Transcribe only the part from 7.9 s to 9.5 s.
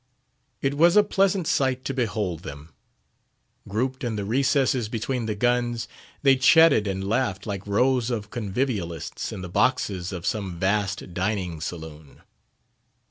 of convivialists in the